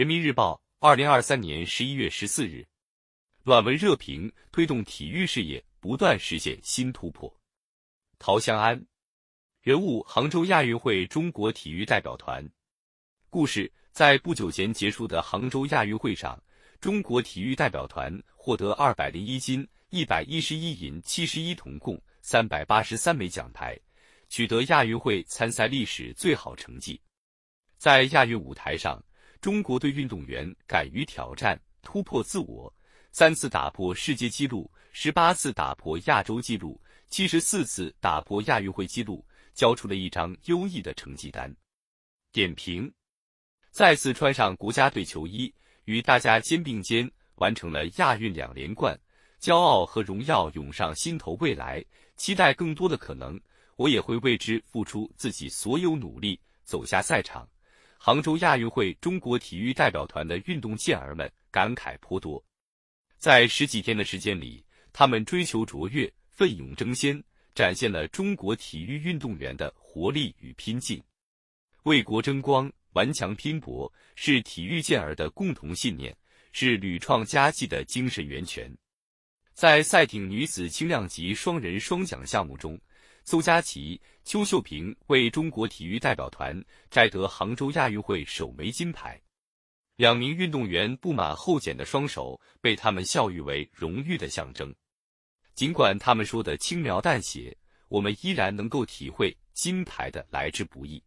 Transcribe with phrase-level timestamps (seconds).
[0.00, 2.66] 人民日报，二零二三年十一月十四日，
[3.42, 7.30] 暖文热评：推动体育事业不断实现新突破。
[8.18, 8.82] 陶香安，
[9.60, 12.42] 人物：杭州亚运会中国体育代表团。
[13.28, 16.42] 故事：在不久前结束的杭州亚运会上，
[16.80, 23.78] 中国体育代表团获得二百零一金、一百一十一银、七十一铜，共三百八十三枚奖牌，
[24.30, 26.98] 取得亚运会参赛历史最好成绩。
[27.76, 28.98] 在亚运舞台上。
[29.40, 32.72] 中国队运动员敢于挑战、突破自我，
[33.10, 41.54] 三次打破世界纪录，十八次打破亚洲纪录，七十四次打破亚运会纪录，交出了一张优异的成绩单。
[42.32, 42.92] 点评：
[43.70, 45.52] 再次穿上国家队球衣，
[45.84, 48.98] 与大家肩并肩完成了亚运两连冠，
[49.40, 51.32] 骄傲和荣耀涌上心头。
[51.40, 51.82] 未来
[52.16, 53.40] 期待更多的可能，
[53.76, 57.48] 我也会为之付出自己所有努力，走下赛场。
[58.02, 62.42] 杭州亚运会，中国体育代表团的运动健儿们感慨颇多。
[63.18, 67.22] 在十几天的时间里，他们追求卓越、奋勇争先，
[67.54, 70.98] 展现了中国体育运动员的活力与拼劲。
[71.82, 76.16] 为国争光、顽强拼搏是体育健儿的共同信念，
[76.52, 78.74] 是屡创佳绩的精神源泉。
[79.52, 82.80] 在赛艇女子轻量级双人双桨项目中，
[83.30, 89.22] 邹佳琪、邱秀萍为中国体育代表团摘得杭州亚运会首枚金牌。
[89.94, 94.74] 两名运动员布满后茧的双手被他们笑誉为荣誉的象征。
[95.54, 101.00] 尽管他们说的轻描淡写，我们依然能够体会金牌的来之不易。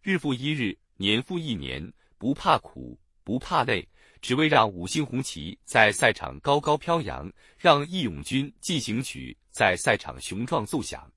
[0.00, 1.86] 日复一日，年复一年，
[2.16, 3.86] 不怕苦，不怕累，
[4.22, 11.12] 只为让五星红旗在赛场高高飘扬，让《义勇军进行曲》在赛场雄壮奏响。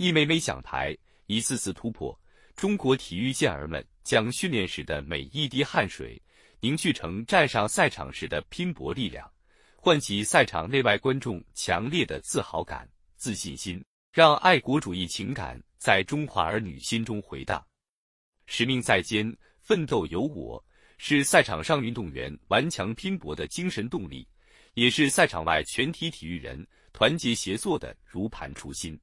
[0.00, 2.18] 一枚枚奖牌，一次次突破，
[2.56, 6.18] 中国体育健儿们将训练时的每一滴汗水
[6.58, 9.30] 凝聚成站上赛场时的拼搏力量，
[9.76, 17.62] 唤起赛场内外观众强烈的自豪感、自信心，让爱国主义情感在中华儿女心中回荡。
[18.46, 20.64] 使命在肩，奋斗有我，
[20.96, 24.26] 是赛场上运动员顽强拼搏的精神动力，
[24.72, 28.98] 也是赛场外全体体育人团结协作的如磐初心。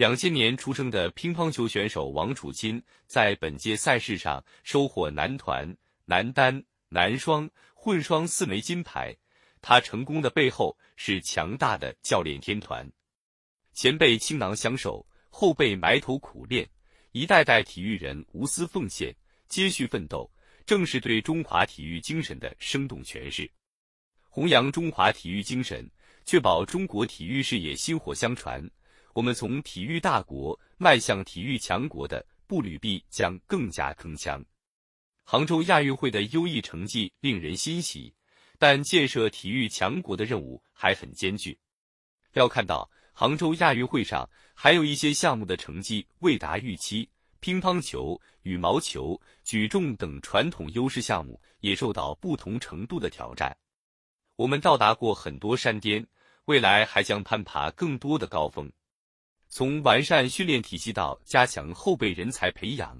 [0.00, 9.14] 两千年出生的乒乓球选手王楚钦在本届赛事上收获男团、男单、男双、混双四枚金牌。
[9.60, 12.90] 他成功的背后是强大的教练天团，
[13.74, 16.66] 前辈倾囊相授，后辈埋头苦练，
[17.12, 19.14] 一代代体育人无私奉献、
[19.48, 20.32] 接续奋斗，
[20.64, 23.46] 正是对中华体育精神的生动诠释。
[24.30, 25.86] 弘扬中华体育精神，
[26.24, 28.66] 确保中国体育事业薪火相传。
[29.12, 34.44] 我们从体育大国迈向体育强国的步履必将更加铿锵。
[35.24, 38.12] 杭州亚运会的优异成绩令人欣喜，
[38.58, 41.58] 但建设体育强国的任务还很艰巨。
[42.34, 47.08] 要看到杭州亚运会上还有一些项目的成绩未达预期，
[47.40, 53.56] 乒乓球、羽毛球、举重等传统优势项目也受到不同程度的挑战。
[54.36, 56.06] 我们到达过很多山巅，
[56.46, 58.70] 未来还将攀爬更多的高峰。
[59.52, 62.96] 从完善训练体系到加强后备人才培养，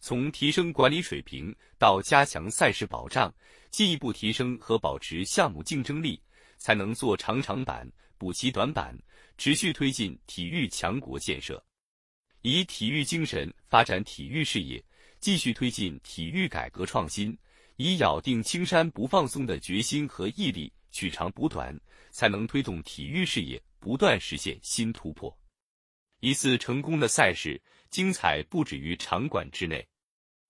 [0.00, 3.32] 从提升管理水平到加强赛事保障，
[3.70, 6.20] 进一步提升和保持项目竞争力，
[6.58, 8.98] 才能做长长板、补齐短板，
[9.38, 11.64] 持续推进体育强国建设。
[12.40, 14.84] 以体育精神发展体育事业，
[15.20, 17.38] 继续推进体育改革创新，
[17.76, 21.80] 以咬定青山不放松的决心和毅力取长补短，
[22.10, 25.32] 才能推动体育事业不断实现新突破。
[26.22, 27.60] 一次成功的赛事，
[27.90, 29.84] 精彩不止于场馆之内。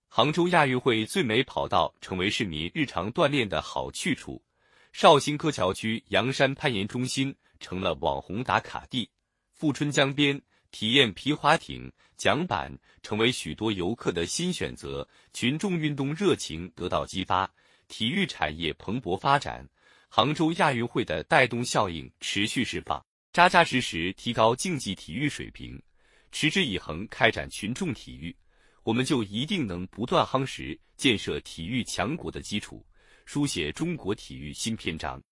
[0.06, 4.44] 杭州亚运会最美跑道成为市民日常锻炼的好去处。
[4.92, 9.08] 绍兴柯桥区阳山攀岩中心成了网红打卡地。
[9.54, 10.38] 富春江边
[10.70, 15.08] 体验皮划艇、桨板成为许多游客的新选择。
[15.32, 17.50] 群众运动热情得到激发，
[17.88, 19.66] 体育产业蓬勃发展。
[20.10, 23.02] 杭州亚运会的带动效应持续释放。
[23.32, 25.80] 扎扎实实提高竞技体育水平，
[26.32, 28.36] 持之以恒开展群众体育，
[28.82, 32.84] 我们就一定能不断夯实建设体育强国的基础，
[33.24, 35.22] 书写中国体育新篇章。